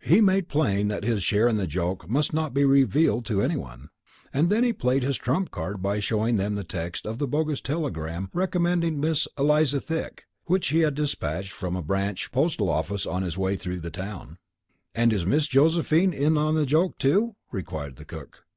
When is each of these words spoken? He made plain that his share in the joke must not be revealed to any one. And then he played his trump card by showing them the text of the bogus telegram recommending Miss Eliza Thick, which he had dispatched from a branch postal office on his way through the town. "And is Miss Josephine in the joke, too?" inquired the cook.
He 0.00 0.20
made 0.20 0.48
plain 0.48 0.88
that 0.88 1.04
his 1.04 1.22
share 1.22 1.46
in 1.46 1.54
the 1.54 1.68
joke 1.68 2.10
must 2.10 2.34
not 2.34 2.52
be 2.52 2.64
revealed 2.64 3.24
to 3.26 3.40
any 3.40 3.54
one. 3.54 3.90
And 4.32 4.50
then 4.50 4.64
he 4.64 4.72
played 4.72 5.04
his 5.04 5.16
trump 5.16 5.52
card 5.52 5.80
by 5.80 6.00
showing 6.00 6.34
them 6.34 6.56
the 6.56 6.64
text 6.64 7.06
of 7.06 7.18
the 7.18 7.28
bogus 7.28 7.60
telegram 7.60 8.28
recommending 8.34 8.98
Miss 8.98 9.28
Eliza 9.38 9.80
Thick, 9.80 10.26
which 10.46 10.70
he 10.70 10.80
had 10.80 10.96
dispatched 10.96 11.52
from 11.52 11.76
a 11.76 11.82
branch 11.84 12.32
postal 12.32 12.68
office 12.68 13.06
on 13.06 13.22
his 13.22 13.38
way 13.38 13.54
through 13.54 13.78
the 13.78 13.88
town. 13.88 14.38
"And 14.96 15.12
is 15.12 15.24
Miss 15.24 15.46
Josephine 15.46 16.12
in 16.12 16.34
the 16.34 16.66
joke, 16.66 16.98
too?" 16.98 17.36
inquired 17.52 17.94
the 17.98 18.04
cook. 18.04 18.44